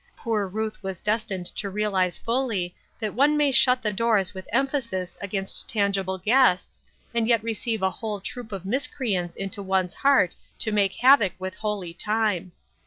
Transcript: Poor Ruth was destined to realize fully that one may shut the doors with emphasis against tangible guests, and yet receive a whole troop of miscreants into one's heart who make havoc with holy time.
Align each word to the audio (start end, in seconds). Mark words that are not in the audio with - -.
Poor 0.17 0.47
Ruth 0.47 0.81
was 0.81 0.99
destined 0.99 1.45
to 1.55 1.69
realize 1.69 2.17
fully 2.17 2.73
that 2.97 3.13
one 3.13 3.37
may 3.37 3.51
shut 3.51 3.83
the 3.83 3.93
doors 3.93 4.33
with 4.33 4.49
emphasis 4.51 5.15
against 5.21 5.69
tangible 5.69 6.17
guests, 6.17 6.81
and 7.13 7.27
yet 7.27 7.43
receive 7.43 7.83
a 7.83 7.91
whole 7.91 8.19
troop 8.19 8.51
of 8.51 8.65
miscreants 8.65 9.35
into 9.35 9.61
one's 9.61 9.93
heart 9.93 10.35
who 10.65 10.71
make 10.71 10.95
havoc 10.95 11.33
with 11.37 11.53
holy 11.53 11.93
time. 11.93 12.51